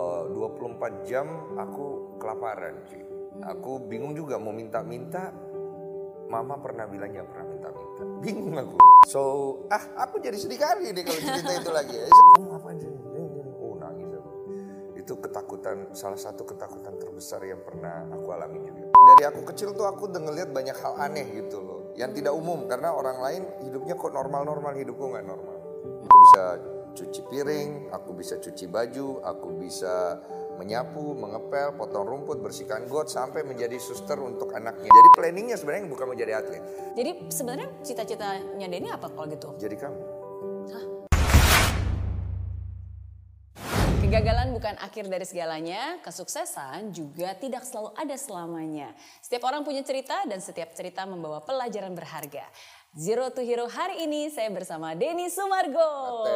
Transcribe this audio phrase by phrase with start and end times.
[0.00, 1.26] eh, 24 jam
[1.56, 3.02] aku kelaparan sih.
[3.40, 5.32] Aku bingung juga mau minta-minta.
[6.30, 8.02] Mama pernah bilang jangan pernah minta-minta.
[8.22, 8.76] Bingung aku.
[9.08, 9.20] So,
[9.72, 11.96] ah aku jadi sedih kali nih kalau cerita itu lagi.
[11.96, 12.92] Eh, ngapain sih?
[13.58, 14.30] Oh nangis aku.
[14.94, 18.92] Itu ketakutan, salah satu ketakutan terbesar yang pernah aku alami juga.
[18.92, 21.80] Dari aku kecil tuh aku udah ngeliat banyak hal aneh gitu loh.
[21.96, 25.56] Yang tidak umum karena orang lain hidupnya kok normal-normal, hidupku nggak normal.
[26.04, 26.42] Aku bisa
[26.92, 30.18] cuci piring, aku bisa cuci baju, aku bisa
[30.60, 34.92] menyapu, mengepel, potong rumput, bersihkan got sampai menjadi suster untuk anaknya.
[34.92, 36.62] Jadi planningnya sebenarnya bukan menjadi atlet,
[36.94, 39.56] Jadi sebenarnya cita-citanya Denny apa kalau gitu?
[39.56, 40.00] jadi kamu.
[44.10, 48.90] Kegagalan bukan akhir dari segalanya, kesuksesan juga tidak selalu ada selamanya.
[49.22, 52.42] Setiap orang punya cerita dan setiap cerita membawa pelajaran berharga.
[52.90, 56.26] Zero to Hero hari ini saya bersama Denny Sumargo.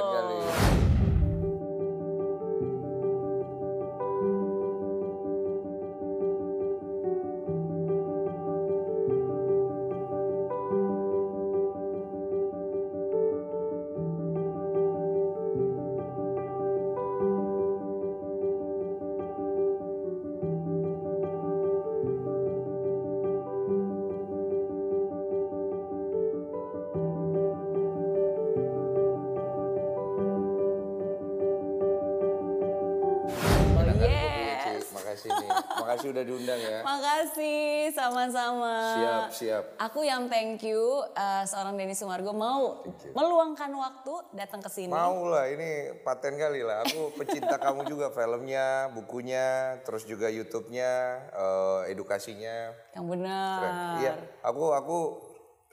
[35.94, 36.78] Makasih udah diundang ya.
[36.82, 38.74] Makasih, sama-sama.
[38.98, 39.64] Siap, siap.
[39.78, 42.82] Aku yang thank you uh, seorang Denny Sumargo mau
[43.14, 44.90] meluangkan waktu datang ke sini.
[44.90, 46.82] Mau lah, ini paten kali lah.
[46.82, 50.92] Aku pecinta kamu juga filmnya, bukunya, terus juga YouTube-nya,
[51.30, 52.74] eh, edukasinya.
[52.98, 53.58] Yang benar.
[54.02, 54.98] Iya, aku aku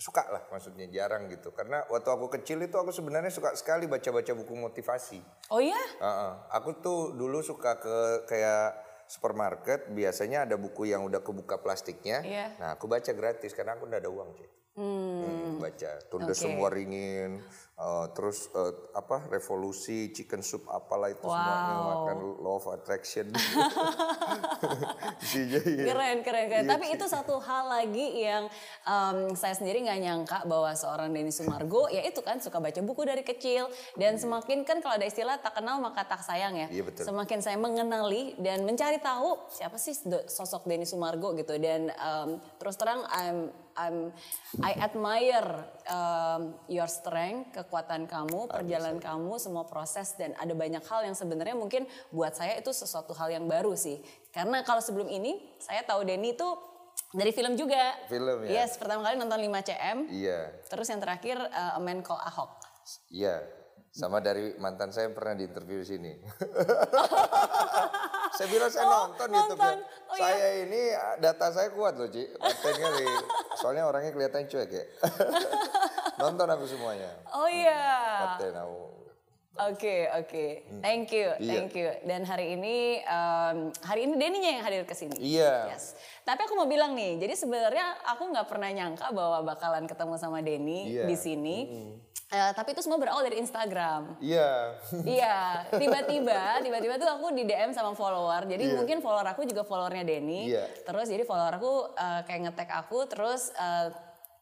[0.02, 1.54] suka lah maksudnya jarang gitu.
[1.54, 5.22] Karena waktu aku kecil itu aku sebenarnya suka sekali baca-baca buku motivasi.
[5.54, 5.78] Oh iya?
[5.78, 6.34] Heeh.
[6.58, 12.24] Aku tuh dulu suka ke kayak supermarket, biasanya ada buku yang udah kebuka plastiknya.
[12.24, 12.48] Iya.
[12.56, 14.48] Nah, aku baca gratis karena aku udah ada uang, Ci.
[14.72, 16.40] Hmm, baca Tunda Oke.
[16.40, 17.44] Semua Ringin,
[17.82, 21.88] eh, terus eh, apa Revolusi, Chicken Soup apalah itu semuanya Wow.
[21.90, 23.34] makan Law of Attraction.
[25.26, 25.86] Isinya ya.
[25.90, 26.66] Keren, keren, keren.
[26.66, 28.46] Iya, Tapi itu satu hal lagi yang
[28.86, 33.02] em, saya sendiri nggak nyangka bahwa seorang Denny Sumargo, ya itu kan suka baca buku
[33.06, 33.70] dari kecil.
[33.96, 36.68] Dan semakin kan kalau ada istilah tak kenal maka tak sayang ya.
[36.70, 37.04] Iya, betul.
[37.08, 41.58] Semakin saya mengenali dan mencari tahu siapa sih sosok Denny Sumargo gitu.
[41.58, 43.98] Dan em, terus terang I'm, I'm,
[44.60, 45.48] I admire
[45.88, 51.56] em, your strength, kekuatan kamu, perjalanan kamu, semua proses dan ada banyak hal yang sebenarnya
[51.56, 54.04] mungkin buat saya itu sesuatu hal yang baru sih.
[54.36, 56.48] Karena kalau sebelum ini saya tahu Denny itu
[57.16, 57.96] dari film juga.
[58.12, 58.68] Film ya?
[58.68, 59.98] Yes, pertama kali nonton 5 CM.
[60.12, 62.52] Iya, Terus yang terakhir uh, A Man Called Ahok.
[63.08, 63.40] iya.
[63.92, 66.12] Sama dari mantan saya yang pernah diinterview di sini.
[68.40, 69.40] saya bilang saya Oh, nonton, nonton.
[69.52, 69.76] YouTube-nya.
[70.08, 70.82] Oh, saya ini
[71.20, 72.24] data saya kuat loh, Ci.
[73.60, 74.84] Soalnya orangnya kelihatan cuek ya.
[76.22, 77.12] nonton aku semuanya.
[77.30, 77.82] Oh iya.
[78.38, 78.82] Paten aku.
[79.52, 80.46] Oke, oke.
[80.80, 81.52] Thank you, Iya.
[81.52, 81.92] thank you.
[82.08, 85.20] Dan hari ini um, hari ini Denny-nya yang hadir ke sini.
[85.20, 85.76] Iya.
[85.76, 85.94] Yes.
[86.24, 90.40] Tapi aku mau bilang nih, jadi sebenarnya aku nggak pernah nyangka bahwa bakalan ketemu sama
[90.40, 91.04] Denny Iya.
[91.04, 91.58] di sini.
[92.32, 94.16] Eh, tapi itu semua berawal dari Instagram.
[94.24, 94.80] Iya.
[95.04, 95.38] Iya,
[95.84, 98.48] tiba-tiba, tiba-tiba tuh aku di DM sama follower.
[98.48, 98.76] Jadi Iya.
[98.80, 100.48] mungkin follower aku juga followernya Denny.
[100.48, 100.64] Iya.
[100.88, 103.92] Terus jadi follower aku eh, kayak nge-tag aku, terus eh,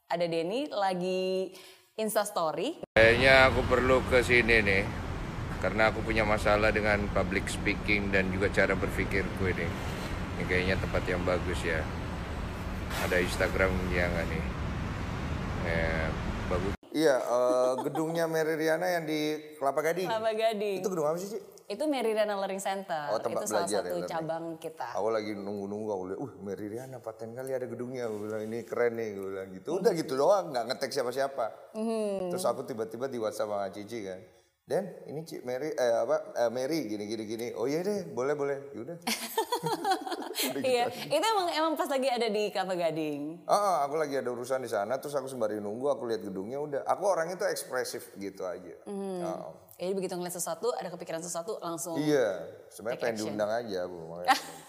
[0.09, 1.53] ada Denny lagi
[2.01, 2.81] Insta Story.
[2.97, 4.83] Kayaknya aku perlu ke sini nih.
[5.59, 9.67] Karena aku punya masalah dengan public speaking dan juga cara berpikirku ini.
[10.39, 11.83] Ini kayaknya tempat yang bagus ya.
[13.05, 14.43] Ada Instagramnya nggak nih?
[15.67, 16.07] Eh,
[16.47, 16.73] bagus.
[16.89, 20.09] Iya, eh, gedungnya Mary Riana yang di Kelapa Gading.
[20.09, 20.79] Kelapa Gading.
[20.81, 21.39] Itu gedung apa sih, Ci?
[21.69, 23.13] Itu Meridana Learning Center.
[23.13, 24.09] Oh, tempat itu salah belajar ya, satu learning.
[24.09, 24.87] cabang kita.
[24.97, 28.09] Aku lagi nunggu-nunggu, aku lihat, uh Mary Riana paten kali ada gedungnya.
[28.09, 29.69] Aku bilang, ini keren nih, gue bilang gitu.
[29.77, 31.45] Udah gitu doang, nggak ngetek siapa-siapa.
[31.77, 32.33] Hmm.
[32.33, 34.17] Terus aku tiba-tiba di WhatsApp sama Cici kan.
[34.65, 37.47] Den, ini Ci Mary, eh apa, eh, Mary gini gini gini.
[37.53, 38.57] Oh iya deh, boleh boleh.
[38.73, 38.97] Yaudah.
[40.39, 41.09] Gitu Iya, aja.
[41.09, 43.43] itu emang emang pas lagi ada di Kelapa Gading.
[43.45, 46.61] Ah, ah, aku lagi ada urusan di sana, terus aku sembari nunggu, aku lihat gedungnya
[46.61, 46.81] udah.
[46.85, 48.75] Aku orangnya tuh ekspresif gitu aja.
[48.85, 49.21] Hmm.
[49.25, 49.49] Ah.
[49.79, 51.95] Jadi begitu ngeliat sesuatu, ada kepikiran sesuatu langsung.
[51.95, 53.97] Iya, sebenarnya pengen diundang aja aku.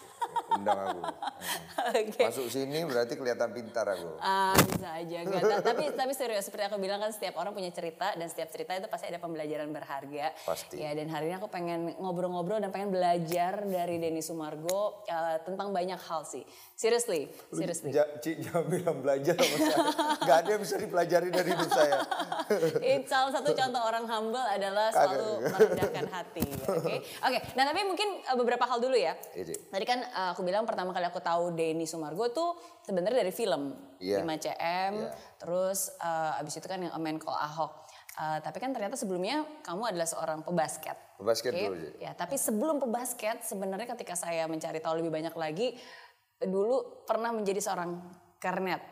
[0.61, 1.01] undang aku.
[2.01, 2.23] Oke.
[2.29, 4.21] Masuk sini berarti kelihatan pintar aku.
[4.21, 5.19] Ah, bisa aja.
[5.25, 8.77] Ta- tapi tapi serius seperti aku bilang kan setiap orang punya cerita dan setiap cerita
[8.77, 10.37] itu pasti ada pembelajaran berharga.
[10.45, 10.77] Pasti.
[10.77, 15.73] Ya dan hari ini aku pengen ngobrol-ngobrol dan pengen belajar dari Denny Sumargo eh, tentang
[15.73, 16.45] banyak hal sih.
[16.81, 17.93] Seriously, seriously.
[17.93, 19.79] Ja, jangan bilang belajar sama saya.
[20.25, 21.95] Gak ada yang bisa dipelajari dari hidup saya.
[22.97, 26.41] It, salah satu contoh orang humble adalah selalu merendahkan hati.
[26.67, 27.39] Oke, oke.
[27.53, 29.15] Nah tapi mungkin uh, beberapa hal dulu ya.
[29.37, 29.61] Iya.
[29.71, 33.79] Tadi kan uh, aku bilang pertama kali aku tahu Denny Sumargo tuh sebenarnya dari film
[34.03, 34.25] Iya.
[34.25, 34.93] 5 cm.
[34.99, 35.11] Iya.
[35.39, 37.87] Terus uh, abis itu kan yang A Man Called Ahok.
[38.19, 40.99] Uh, tapi kan ternyata sebelumnya kamu adalah seorang pebasket.
[41.23, 41.63] Pebasket Oke?
[41.63, 41.89] dulu, Ci.
[42.03, 45.79] Ya, tapi sebelum pebasket sebenarnya ketika saya mencari tahu lebih banyak lagi,
[46.43, 48.01] dulu pernah menjadi seorang
[48.43, 48.83] kernet.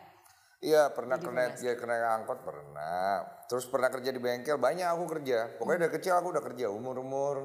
[0.59, 3.23] Iya pernah kena ya, kena angkot pernah.
[3.47, 5.55] Terus pernah kerja di bengkel banyak aku kerja.
[5.55, 7.37] Pokoknya dari kecil aku udah kerja umur umur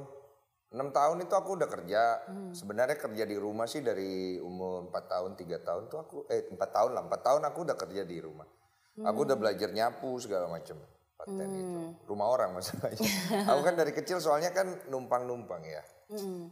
[0.73, 2.01] enam tahun itu aku udah kerja.
[2.51, 6.69] Sebenarnya kerja di rumah sih dari umur 4 tahun tiga tahun tuh aku eh empat
[6.73, 8.49] tahun lah empat tahun aku udah kerja di rumah.
[9.01, 10.77] Aku udah belajar nyapu segala macam.
[11.17, 13.09] Paten itu rumah orang masalahnya.
[13.49, 15.81] aku kan dari kecil soalnya kan numpang numpang ya.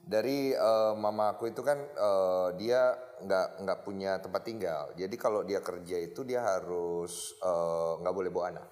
[0.06, 4.90] Dari eh, mama aku itu kan eh, dia nggak nggak punya tempat tinggal.
[4.98, 8.68] Jadi kalau dia kerja itu dia harus eh, nggak boleh bawa anak.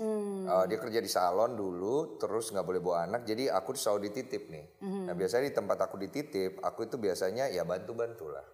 [0.00, 3.28] Eh, dia kerja di salon dulu, terus nggak boleh bawa anak.
[3.28, 4.66] Jadi aku selalu dititip nih.
[5.06, 8.46] Nah biasanya di tempat aku dititip, aku itu biasanya ya bantu-bantu lah,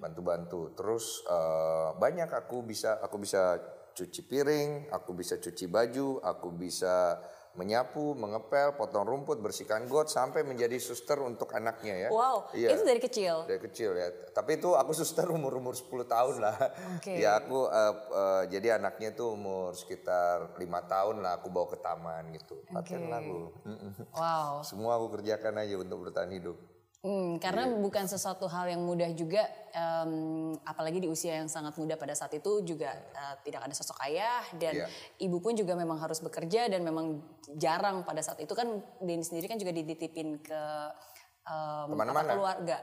[0.00, 0.72] bantu-bantu.
[0.74, 3.60] Terus eh, banyak aku bisa aku bisa
[3.94, 7.20] cuci piring, aku bisa cuci baju, aku bisa
[7.58, 12.08] menyapu, mengepel, potong rumput, bersihkan got sampai menjadi suster untuk anaknya ya.
[12.08, 12.78] Wow, Iya.
[12.78, 13.34] itu dari kecil.
[13.50, 14.08] Dari kecil ya.
[14.30, 16.56] Tapi itu aku suster umur-umur 10 tahun lah.
[16.96, 17.18] Oke.
[17.18, 21.78] Ya aku eh, eh, jadi anaknya itu umur sekitar lima tahun lah aku bawa ke
[21.82, 22.62] taman gitu.
[22.70, 23.38] Paten lah aku.
[23.66, 23.92] Mm-mm.
[24.14, 24.62] Wow.
[24.62, 26.54] Semua aku kerjakan aja untuk bertahan hidup.
[27.00, 27.80] Hmm, karena Iya.
[27.80, 30.12] bukan sesuatu hal yang mudah juga, em,
[30.68, 34.44] apalagi di usia yang sangat muda pada saat itu juga eh, tidak ada sosok ayah
[34.60, 34.86] dan Iya.
[35.18, 37.24] ibu pun juga memang harus bekerja dan memang
[37.56, 38.68] jarang pada saat itu kan
[39.00, 40.60] Denny sendiri kan juga dititipin ke
[41.48, 42.30] em, apa, Ke mana-mana.
[42.36, 42.76] keluarga.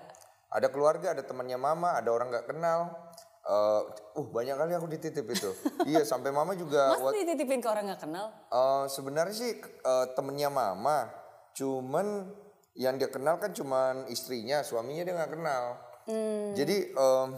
[0.49, 2.89] Ada keluarga, ada temannya mama, ada orang nggak kenal.
[3.45, 3.81] Eh,
[4.17, 5.49] uh banyak kali aku dititip itu.
[5.93, 6.97] iya sampai mama juga.
[6.97, 8.33] Masa dititipin ke orang nggak kenal?
[8.49, 11.05] Eh, sebenarnya sih eh, temennya mama,
[11.53, 12.33] cuman
[12.77, 15.63] yang dia kenal kan cuman istrinya, suaminya dia nggak kenal.
[16.55, 17.29] Jadi em,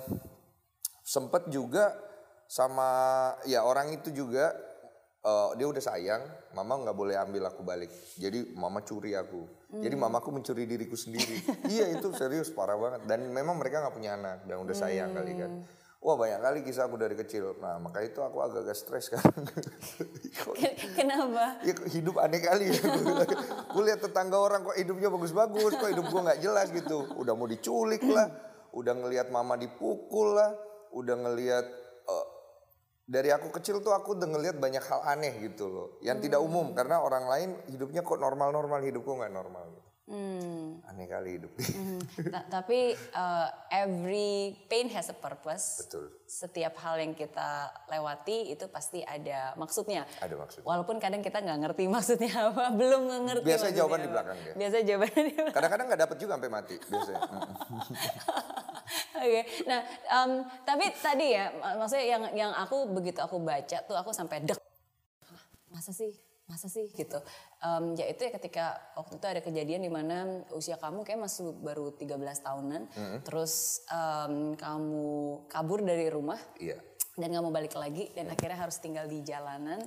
[1.01, 1.95] sempet juga
[2.45, 2.89] sama
[3.47, 4.53] ya orang itu juga
[5.23, 6.21] eh, dia udah sayang,
[6.53, 7.89] mama nggak boleh ambil aku balik.
[8.19, 9.59] Jadi mama curi aku.
[9.69, 11.45] Jadi mamaku mencuri diriku sendiri.
[11.73, 13.05] iya itu serius parah banget.
[13.05, 15.51] Dan memang mereka nggak punya anak dan udah sayang kali kan.
[15.99, 17.59] Wah banyak kali kisah aku dari kecil.
[17.59, 19.11] Nah maka itu aku agak-agak stres.
[20.39, 20.55] Kok
[20.95, 21.59] Kenapa?
[21.59, 22.79] ya hidup aneh kali ya.
[23.75, 27.03] gue lihat tetangga orang kok hidupnya bagus-bagus, kok hidup gue nggak jelas gitu.
[27.19, 28.31] Udah mau diculik lah,
[28.71, 30.55] udah ngelihat mama dipukul lah,
[30.95, 31.67] udah ngelihat
[32.07, 32.27] eh,
[33.03, 36.71] dari aku kecil tuh aku udah ngelihat banyak hal aneh gitu loh, yang tidak umum
[36.71, 39.67] karena orang lain hidupnya kok normal-normal, hidupku nggak normal.
[39.75, 39.88] Gitu.
[40.09, 40.81] Hmm.
[40.89, 41.53] Aneh kali hidup.
[42.33, 45.85] Ta- tapi uh, every pain has a purpose.
[45.85, 46.09] Betul.
[46.25, 50.09] Setiap hal yang kita lewati itu pasti ada maksudnya.
[50.17, 50.65] Ada maksud.
[50.65, 53.45] Walaupun kadang kita nggak ngerti maksudnya apa, belum ngerti.
[53.45, 54.53] Biasa maksudnya jawaban di belakang dia.
[54.57, 55.53] Biasa jawaban di belakang.
[55.53, 57.21] Kadang-kadang nggak dapet juga sampai mati biasanya.
[59.19, 60.31] Oke, nah em,
[60.65, 64.57] tapi tadi ya, mak- maksudnya yang yang aku begitu aku baca tuh aku sampai dek.
[65.69, 66.17] Masa sih,
[66.49, 67.21] masa sih gitu.
[67.59, 68.65] Em, ya itu ya ketika
[68.95, 72.81] waktu itu ada kejadian di mana usia kamu kayak masih baru 13 tahunan,
[73.21, 75.07] terus em, kamu
[75.45, 76.79] kabur dari rumah Iya.
[77.13, 79.83] dan nggak mau balik lagi dan akhirnya harus tinggal di jalanan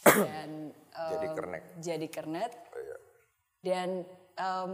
[0.24, 1.62] dan em, Jadi kernek.
[1.78, 2.96] Jadi kernet Oh, iya.
[3.60, 3.88] dan
[4.34, 4.70] em,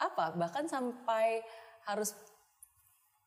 [0.00, 1.44] apa bahkan sampai
[1.84, 2.16] harus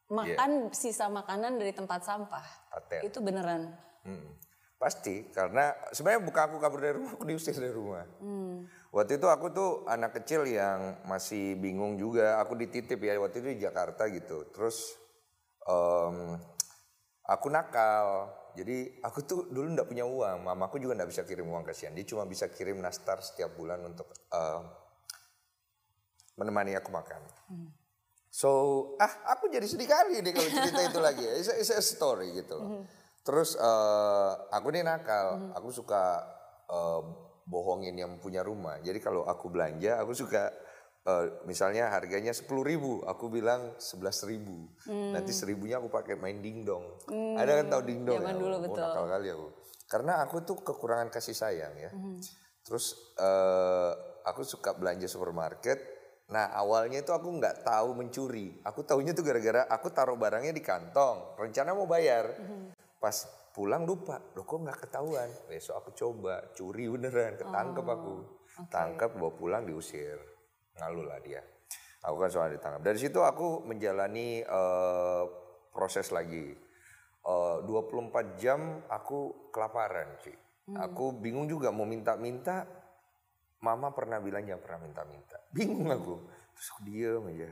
[0.09, 3.01] makan sisa makanan dari tempat sampah Paten.
[3.03, 4.35] itu beneran Hmm,
[4.83, 8.03] Pasti karena sebenarnya bukan aku kabur dari rumah, aku diusir dari rumah.
[8.91, 12.43] Waktu itu aku tuh anak kecil yang masih bingung juga.
[12.43, 14.51] Aku dititip ya waktu itu di Jakarta gitu.
[14.51, 14.91] Terus
[15.63, 16.35] em,
[17.23, 18.27] aku nakal.
[18.59, 20.43] Jadi aku tuh dulu nggak punya uang.
[20.43, 21.95] Mamaku juga nggak bisa kirim uang kasihan.
[21.95, 24.61] Dia cuma bisa kirim nastar setiap bulan untuk em,
[26.35, 27.23] menemani aku makan.
[28.33, 28.49] So,
[28.99, 31.23] ah aku jadi sedih kali nih kalau cerita itu lagi.
[31.23, 32.83] It's a, it's a story gitu loh.
[33.23, 36.19] Terus eh, aku nih nakal, aku suka
[36.67, 37.01] eh,
[37.47, 38.79] bohongin yang punya rumah.
[38.83, 40.51] Jadi kalau aku belanja, aku suka
[41.07, 44.67] eh, misalnya harganya sepuluh ribu, aku bilang sebelas ribu.
[44.87, 46.99] Nanti seribunya aku pakai main dingdong.
[47.39, 48.19] Ada kan tahu dingdong?
[48.19, 48.35] Ya?
[48.35, 48.83] dulu, Oh, betul.
[48.83, 49.47] nakal kali aku.
[49.87, 51.91] Karena aku tuh kekurangan kasih sayang ya.
[52.67, 53.91] Terus eh,
[54.27, 55.93] aku suka belanja supermarket,
[56.31, 58.57] Nah awalnya itu aku nggak tahu mencuri.
[58.63, 61.35] Aku tahunya tuh gara-gara aku taruh barangnya di kantong.
[61.35, 62.31] Rencana mau bayar.
[63.03, 64.23] Pas pulang lupa.
[64.39, 65.27] Loh kok nggak ketahuan.
[65.51, 67.35] Besok aku coba curi beneran.
[67.35, 68.15] Ketangkep aku.
[68.71, 70.15] Tangkep bawa pulang diusir.
[70.79, 71.43] Ngalu lah dia.
[72.07, 72.79] Aku kan soal ditangkap.
[72.79, 75.23] Dari situ aku menjalani eh,
[75.75, 76.55] proses lagi.
[77.27, 80.35] Eh, 24 jam aku kelaparan sih.
[80.79, 82.63] Aku bingung juga mau minta-minta
[83.63, 85.39] Mama pernah bilang jangan pernah minta-minta.
[85.55, 86.19] Bingung aku.
[86.51, 87.49] Terus aku diem aja.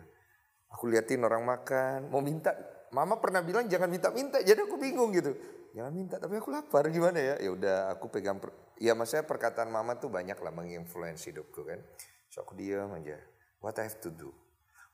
[0.75, 2.51] Aku liatin orang makan, mau minta.
[2.91, 5.31] Mama pernah bilang jangan minta-minta, jadi aku bingung gitu.
[5.71, 7.35] Jangan minta, tapi aku lapar gimana ya?
[7.39, 8.43] Ya udah, aku pegang.
[8.43, 11.79] Per, ya maksudnya perkataan mama tuh banyak lah menginfluence hidupku kan.
[12.27, 13.15] So aku diem aja.
[13.63, 14.35] What I have to do?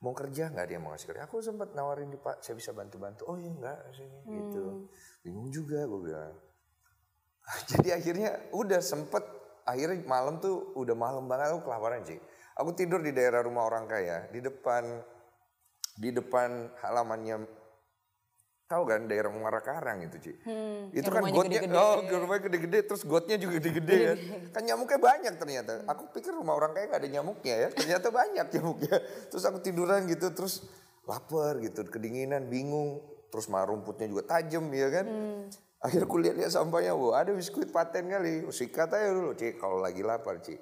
[0.05, 1.25] Mau kerja nggak dia mau ngasih kerja?
[1.25, 3.25] Aku sempat nawarin di Pak, saya bisa bantu-bantu.
[3.25, 4.93] Oh iya enggak, sini gitu.
[5.25, 6.37] Bingung juga gue bilang.
[7.73, 9.25] Jadi akhirnya udah sempet
[9.65, 12.21] akhirnya malam tuh udah malam banget aku kelaparan sih.
[12.61, 15.01] Aku tidur di daerah rumah orang kaya di depan
[15.97, 17.49] di depan halamannya
[18.67, 20.31] tahu kan daerah Muara Karang itu Ci.
[20.91, 21.79] itu yang kan gotnya gede-gede.
[21.79, 24.17] oh rumahnya gede-gede terus gotnya juga gede-gede kan.
[24.51, 25.73] Kan nyamuknya banyak ternyata.
[25.87, 27.67] Aku pikir rumah orang kaya gak ada nyamuknya ya.
[27.71, 28.95] Ternyata banyak nyamuknya.
[29.31, 30.67] Terus aku tiduran gitu terus
[31.07, 32.99] lapar gitu, kedinginan, bingung.
[33.31, 35.07] Terus mah rumputnya juga tajam ya kan.
[35.79, 38.43] Akhirnya aku lihat-lihat sampahnya, wah ada biskuit paten kali.
[38.51, 39.55] Sikat aja dulu, Ci.
[39.55, 40.59] Kalau lagi lapar, Ci.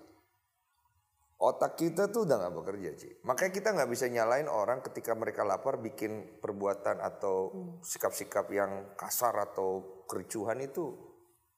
[1.36, 3.10] Otak kita tuh udah gak bekerja, Ci.
[3.28, 7.52] Makanya kita nggak bisa nyalain orang ketika mereka lapar bikin perbuatan atau
[7.84, 10.96] sikap-sikap yang kasar atau kericuhan itu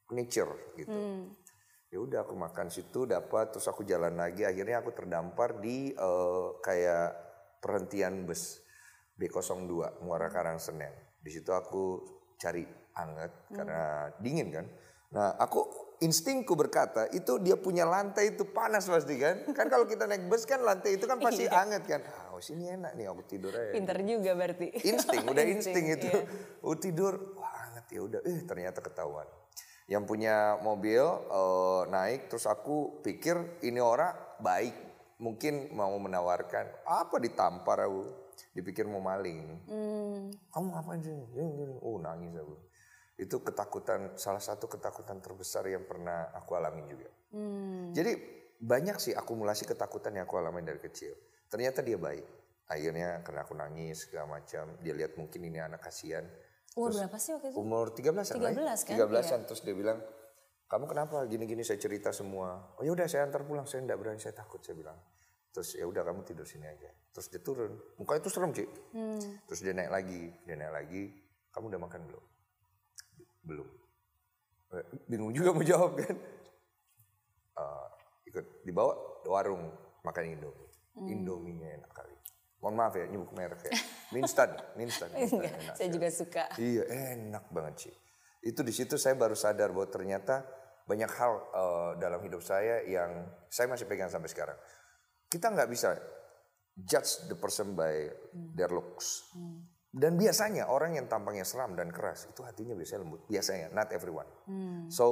[0.10, 0.98] nature gitu.
[1.88, 6.48] Ya udah aku makan situ dapat terus aku jalan lagi akhirnya aku terdampar di eh,
[6.60, 7.10] kayak
[7.62, 8.60] perhentian bus
[9.16, 10.92] B02 Muara Karang Senen.
[11.22, 12.02] Di situ aku
[12.38, 12.66] cari
[12.98, 14.66] anget karena dingin kan.
[15.14, 19.42] Nah, aku instingku berkata itu dia punya lantai itu panas pasti kan.
[19.58, 22.02] Kan kalau kita naik bus kan lantai itu kan pasti anget kan.
[22.06, 23.74] Ah, oh, sini enak nih aku tidur aja.
[23.74, 24.68] Pinter juga berarti.
[24.86, 26.08] Insting, udah insting, itu.
[26.10, 26.22] iya.
[26.62, 28.20] Oh tidur, wah anget ya udah.
[28.22, 29.26] Eh ternyata ketahuan.
[29.88, 34.14] Yang punya mobil eh, naik terus aku pikir ini orang
[34.44, 34.76] baik.
[35.18, 38.06] Mungkin mau menawarkan apa ditampar aku.
[38.54, 39.38] Dipikir mau maling.
[39.66, 40.30] Hmm.
[40.54, 41.14] Kamu ngapain sih?
[41.34, 41.76] Gini, gini.
[41.82, 42.67] Oh nangis aku.
[43.18, 47.10] Itu ketakutan, salah satu ketakutan terbesar yang pernah aku alami juga.
[47.34, 47.90] Hmm.
[47.92, 48.14] Jadi
[48.62, 51.18] banyak sih akumulasi ketakutan yang aku alami dari kecil.
[51.50, 52.26] Ternyata dia baik.
[52.70, 56.30] Akhirnya karena aku nangis segala macam, dia lihat mungkin ini anak kasihan.
[56.78, 57.58] Umur berapa sih waktu itu?
[57.58, 58.54] Umur 13-an lah.
[58.54, 58.96] 13 kan?
[59.02, 59.98] 13-an terus dia bilang,
[60.70, 64.20] "Kamu kenapa gini-gini saya cerita semua." "Oh ya udah saya antar pulang, saya enggak berani,
[64.22, 65.00] saya takut." Saya bilang.
[65.58, 66.94] Terus ya udah kamu tidur sini aja.
[67.10, 67.74] Terus dia turun.
[67.98, 68.70] Mukanya itu serem, Cik.
[68.94, 69.42] Hmm.
[69.50, 71.04] Terus dia naik lagi, dia naik lagi.
[71.50, 72.24] Kamu udah makan belum?
[73.48, 73.68] Belum.
[74.76, 76.16] Eh, Bingung juga mau jawab kan.
[77.58, 77.88] Eh,
[78.28, 79.64] ikut dibawa ke warung
[80.04, 80.70] makan Indomie.
[80.98, 81.08] Hmm.
[81.08, 82.16] Indominya enak kali.
[82.58, 83.74] Mohon maaf ya nyebut merek ya.
[84.12, 85.10] Minstan, Minstan.
[85.16, 85.76] Minstan Enggak, enak.
[85.78, 86.44] saya juga suka.
[86.58, 87.96] Iya enak banget sih.
[88.44, 90.42] Itu di situ saya baru sadar bahwa ternyata
[90.90, 94.58] banyak hal eh, dalam hidup saya yang saya masih pegang sampai sekarang.
[95.30, 95.94] Kita nggak bisa
[96.78, 98.10] judge the person by
[98.58, 99.30] their looks.
[99.98, 103.26] Dan biasanya orang yang tampangnya seram dan keras itu hatinya biasanya lembut.
[103.26, 104.30] Biasanya, not everyone.
[104.94, 105.06] So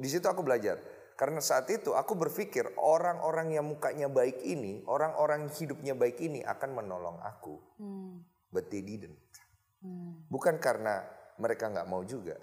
[0.00, 0.80] di situ aku belajar.
[1.12, 6.72] Karena saat itu aku berpikir orang-orang yang mukanya baik ini, orang-orang hidupnya baik ini akan
[6.72, 7.60] menolong aku.
[8.48, 9.20] But they didn't.
[10.32, 11.04] Bukan karena
[11.36, 12.40] mereka nggak mau juga.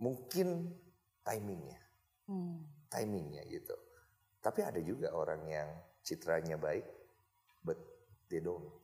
[0.00, 0.72] Mungkin
[1.20, 1.80] timingnya.
[2.88, 3.76] Timingnya gitu.
[4.40, 5.68] Tapi ada juga orang yang
[6.00, 6.88] citranya baik,
[7.60, 7.76] but
[8.32, 8.80] they don't.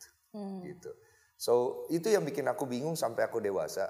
[0.60, 0.92] Gitu.
[1.40, 3.88] So itu yang bikin aku bingung sampai aku dewasa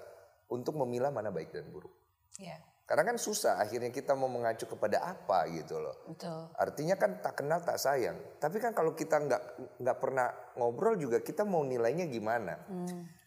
[0.54, 1.90] untuk memilah mana baik dan buruk.
[2.38, 5.99] Iya, Karena kan susah akhirnya kita mau mengacu kepada apa gitu loh.
[6.07, 6.47] betul.
[6.54, 8.14] Artinya kan tak kenal tak sayang.
[8.38, 9.42] Tapi kan kalau kita nggak
[9.83, 12.54] nggak pernah ngobrol juga kita mau nilainya gimana.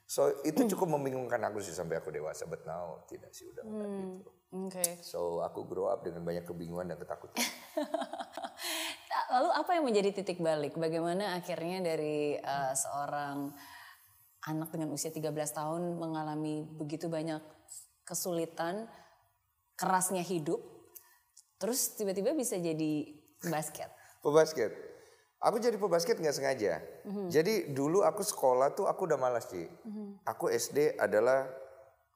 [0.07, 2.47] So itu cukup membingungkan aku sih sampai aku dewasa.
[2.47, 4.29] But now tidak sih udah nggak gitu.
[4.55, 4.85] Oke.
[5.03, 7.43] So aku grow up dengan banyak kebingungan dan ketakutan.
[9.35, 10.79] Lalu apa yang menjadi titik balik?
[10.79, 13.51] Bagaimana akhirnya dari eh, seorang
[14.43, 17.39] anak dengan usia 13 tahun mengalami begitu banyak
[18.03, 18.87] kesulitan,
[19.79, 20.59] kerasnya hidup,
[21.55, 23.07] terus tiba-tiba bisa jadi
[23.47, 23.87] basket?
[24.19, 24.71] Pebasket.
[25.43, 26.79] Aku jadi pebasket nggak sengaja.
[27.27, 29.67] Jadi dulu aku sekolah tuh aku udah malas sih.
[30.23, 31.47] Aku SD adalah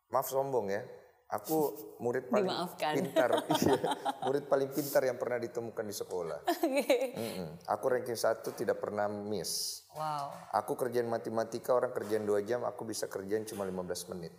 [0.07, 0.83] maaf sombong ya.
[1.27, 2.93] Aku murid paling Dimaafkan.
[2.95, 3.29] pintar,
[3.59, 3.75] iya,
[4.23, 6.39] murid paling pintar yang pernah ditemukan di sekolah.
[7.19, 7.67] Mm-mm.
[7.67, 9.83] Aku ranking satu tidak pernah miss.
[9.91, 10.31] wow.
[10.55, 14.31] Aku kerjaan matematika orang kerjaan dua jam, aku bisa kerjaan cuma 15 menit.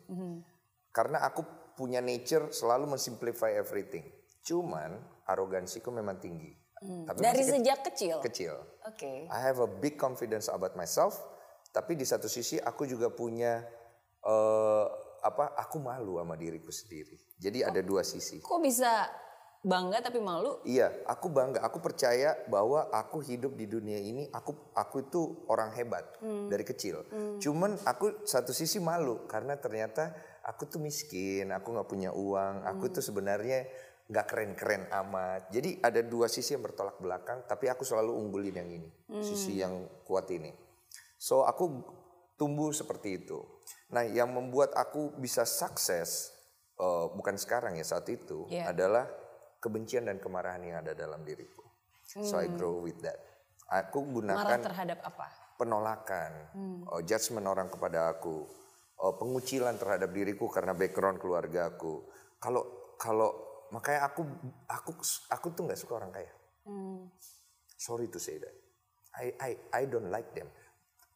[0.89, 1.45] Karena aku
[1.77, 4.09] punya nature selalu mensimplify everything.
[4.41, 4.97] Cuman
[5.29, 6.57] arogansiku memang tinggi.
[6.81, 8.17] Tapi Dari sejak kecil.
[8.25, 8.55] kecil.
[8.89, 9.29] Oke.
[9.29, 11.21] I have a big confidence about myself,
[11.69, 13.61] tapi di satu sisi aku juga punya
[14.25, 14.87] eh
[15.23, 15.55] apa?
[15.59, 17.19] Aku malu sama diriku sendiri.
[17.39, 18.43] Jadi ada dua sisi.
[18.43, 19.07] Kok bisa
[19.59, 20.63] bangga tapi malu?
[20.63, 21.63] Iya, aku bangga.
[21.67, 24.31] Aku percaya bahwa aku hidup di dunia ini.
[24.31, 27.03] Aku aku itu orang hebat dari kecil.
[27.43, 30.15] Cuman aku satu sisi malu karena ternyata
[30.47, 31.51] aku tuh miskin.
[31.51, 32.67] Aku nggak punya uang.
[32.67, 33.67] Aku tuh sebenarnya
[34.09, 35.53] nggak keren-keren amat.
[35.53, 37.45] Jadi ada dua sisi yang bertolak belakang.
[37.45, 40.55] Tapi aku selalu unggulin yang ini, sisi yang kuat ini.
[41.19, 41.98] So aku
[42.39, 43.43] tumbuh seperti itu.
[43.91, 46.31] Nah, yang membuat aku bisa sukses
[46.79, 48.71] eh, bukan sekarang ya saat itu Iya.
[48.71, 49.11] adalah
[49.59, 51.67] kebencian dan kemarahan yang ada dalam diriku.
[52.09, 53.19] So I grow with that.
[53.69, 54.15] Aku Marah
[54.57, 55.27] gunakan terhadap apa?
[55.59, 56.33] penolakan,
[56.89, 58.47] oh, judgement orang kepada aku,
[59.03, 62.07] oh, pengucilan terhadap diriku karena background keluarga aku.
[62.39, 63.35] Kalau kalau
[63.75, 64.23] makanya aku
[64.71, 64.95] aku
[65.29, 66.33] aku tuh nggak suka orang kaya.
[67.77, 68.55] Sorry to say that.
[69.19, 70.47] I I I don't like them.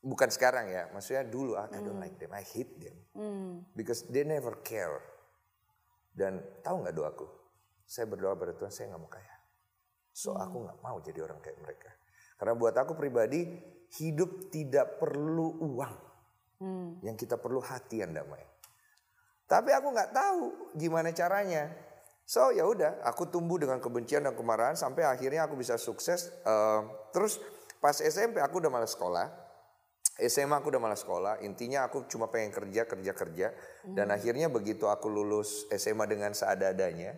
[0.03, 2.35] Bukan sekarang ya, maksudnya dulu I, I don't like them.
[2.35, 2.97] I hate them
[3.79, 4.99] because they never care.
[6.11, 7.27] Dan tahu nggak doaku?
[7.87, 9.37] Saya berdoa pada Tuhan saya nggak mau kaya.
[10.13, 11.91] So aku nggak mau jadi orang kayak mereka.
[12.37, 13.47] Karena buat aku pribadi
[14.03, 15.95] hidup tidak perlu uang.
[17.03, 18.43] Yang kita perlu hati yang damai.
[19.51, 20.43] Tapi aku nggak tahu
[20.79, 21.71] gimana caranya.
[22.23, 26.31] So ya udah, aku tumbuh dengan kebencian dan kemarahan sampai akhirnya aku bisa sukses.
[26.31, 26.81] Eh,
[27.11, 27.43] terus
[27.83, 29.42] pas SMP aku udah malas sekolah.
[30.21, 31.41] SMA aku udah malas sekolah.
[31.41, 33.49] Intinya aku cuma pengen kerja, kerja, kerja.
[33.87, 37.17] Dan akhirnya begitu aku lulus SMA dengan seadanya,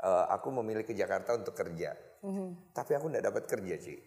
[0.00, 1.92] eh, aku memilih ke Jakarta untuk kerja.
[2.76, 3.98] Tapi aku nggak dapat kerja sih.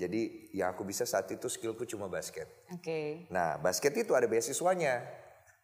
[0.00, 2.48] Jadi yang aku bisa saat itu skillku cuma basket.
[2.72, 3.28] Oke.
[3.28, 5.04] Nah, basket itu ada beasiswanya.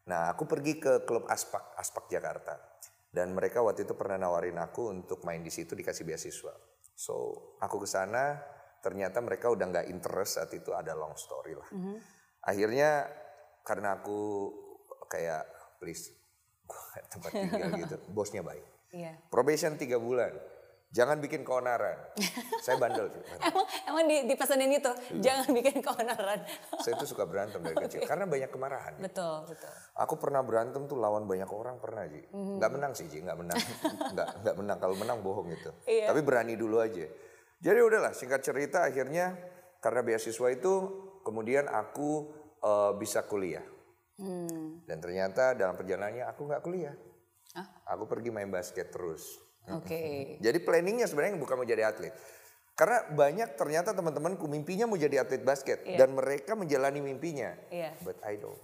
[0.07, 2.61] Nah, aku pergi ke klub Aspak, Aspak Jakarta.
[3.11, 6.53] Dan mereka waktu itu pernah nawarin aku untuk main di situ dikasih beasiswa.
[6.93, 7.15] So,
[7.65, 8.39] aku ke sana,
[8.87, 11.67] ternyata mereka udah nggak interest saat itu ada long story lah.
[12.47, 13.11] Akhirnya
[13.67, 14.55] karena aku
[15.11, 15.43] kayak
[15.83, 16.15] please
[17.11, 18.63] tempat tinggal gitu, bosnya baik.
[18.95, 19.19] Iya.
[19.27, 20.31] Probation tiga bulan.
[20.95, 21.99] Jangan bikin keonaran.
[22.63, 23.19] Saya bandel sih.
[23.51, 24.89] Emang emang di, dipesenin itu,
[25.19, 25.19] Iya.
[25.21, 26.41] jangan bikin keonaran.
[26.87, 28.95] Saya itu suka berantem dari kecil karena banyak kemarahan.
[29.03, 29.69] betul, betul.
[29.99, 32.23] Aku pernah berantem tuh lawan banyak orang pernah Ji.
[32.31, 33.59] Nggak menang sih Ji, nggak menang.
[34.15, 35.71] nggak nggak menang kalau menang bohong itu.
[35.91, 36.07] Iya.
[36.15, 37.05] Tapi berani dulu aja.
[37.61, 39.37] Jadi udahlah singkat cerita akhirnya
[39.81, 40.75] karena beasiswa itu
[41.25, 43.65] kemudian aku eh, bisa kuliah.
[44.87, 46.97] Dan ternyata dalam perjalanannya aku nggak kuliah.
[47.53, 47.67] Hah?
[47.97, 49.41] Aku pergi main basket terus.
[49.69, 50.01] Oke.
[50.45, 52.13] Jadi planningnya sebenarnya bukan mau jadi atlet.
[52.77, 57.57] Karena banyak ternyata teman-temanku mimpinya mau jadi atlet basket dan mereka menjalani mimpinya.
[57.73, 57.97] Iya.
[58.05, 58.61] But I don't.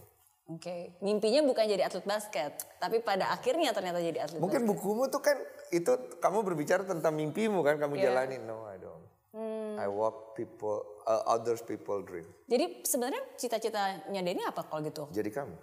[0.50, 0.98] Oke.
[0.98, 5.38] Mimpinya bukan jadi atlet basket, tapi pada akhirnya ternyata jadi atlet Mungkin bukumu tuh kan
[5.70, 8.04] itu kamu berbicara tentang mimpimu kan kamu Iya.
[8.10, 8.42] jalanin.
[8.44, 9.06] No, I don't.
[9.32, 9.80] Hmm.
[9.80, 12.28] I walk people, uh, others people dream.
[12.50, 15.08] Jadi sebenarnya cita-citanya Denny apa kalau gitu?
[15.08, 15.56] Jadi kamu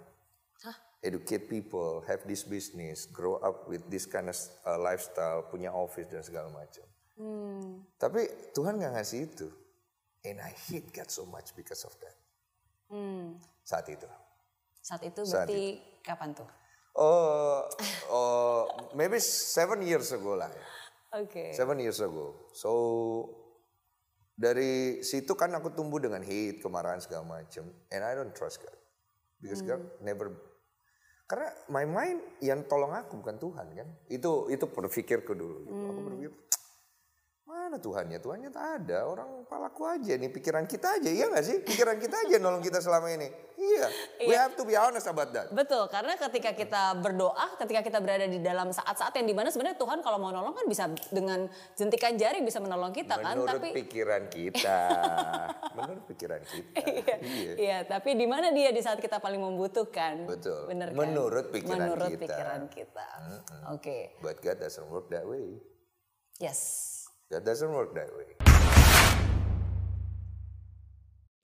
[0.66, 0.76] Hah?
[1.06, 4.34] educate people, have this business, grow up with this kind of
[4.66, 6.82] uh, lifestyle, punya office dan segala macam.
[7.14, 7.86] Hmm.
[7.94, 9.46] Tapi Tuhan nggak ngasih itu,
[10.26, 12.16] and I hate God so much because of that.
[12.90, 13.38] Hmm.
[13.62, 14.08] Saat itu.
[14.80, 15.62] Saat itu Saat berarti
[16.00, 16.48] kapan tuh?
[16.98, 17.62] Oh,
[18.10, 18.66] oh,
[18.98, 20.50] maybe seven years ago lah.
[20.50, 20.64] ya.
[21.22, 21.54] Oke.
[21.54, 22.50] Seven years ago.
[22.54, 22.70] So
[24.34, 27.68] dari situ kan aku tumbuh dengan hate, kemarahan segala macam.
[27.92, 28.74] And I don't trust God.
[29.40, 30.36] Because God never
[31.30, 33.88] karena my mind yang tolong aku bukan Tuhan kan.
[34.10, 35.58] Itu itu berpikirku dulu.
[35.62, 35.84] Gitu.
[35.86, 36.30] Aku berpikir
[37.70, 38.18] mana Tuhannya?
[38.18, 39.06] Tuhannya tak ada.
[39.06, 41.06] Orang palaku aja nih pikiran kita aja.
[41.06, 41.56] Iya gak sih?
[41.62, 43.30] Pikiran kita aja nolong kita selama ini.
[43.54, 43.86] Iya.
[44.26, 45.52] We have to be honest about that.
[45.52, 49.76] Betul, karena ketika kita berdoa, ketika kita berada di dalam saat-saat yang di mana sebenarnya
[49.76, 51.44] Tuhan kalau mau nolong kan bisa dengan
[51.76, 54.80] jentikan jari bisa menolong kita kan, Menurut tapi pikiran kita.
[55.76, 56.74] Menurut pikiran kita.
[57.20, 57.54] iya.
[57.54, 60.24] Iya, tapi di mana dia di saat kita paling membutuhkan?
[60.24, 60.66] Betul.
[60.72, 60.96] Bener kan?
[60.96, 62.22] Menurut pikiran Menurut kita.
[62.24, 63.08] pikiran kita.
[63.76, 64.16] Oke.
[64.24, 65.60] But God doesn't work that way.
[66.40, 66.96] Yes.
[67.30, 68.34] God doesn't work that way.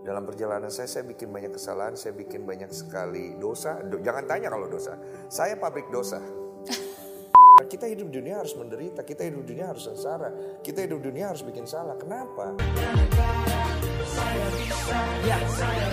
[0.03, 3.87] Dalam perjalanan saya, saya bikin banyak kesalahan, saya bikin banyak sekali dosa.
[3.87, 4.99] Do- jangan tanya kalau dosa.
[5.31, 6.19] Saya pabrik dosa.
[7.71, 11.11] Kita hidup di dunia harus menderita, kita hidup di dunia harus sengsara, kita hidup di
[11.11, 11.99] dunia harus bikin salah.
[11.99, 12.55] Kenapa?
[15.27, 15.39] Ya,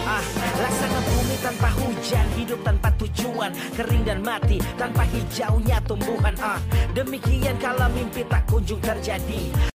[0.05, 0.23] ah,
[0.59, 6.35] laksana bumi tanpa hujan, hidup tanpa tujuan, kering dan mati tanpa hijaunya tumbuhan.
[6.37, 6.59] Ah,
[6.93, 9.71] demikian kalau mimpi tak kunjung terjadi.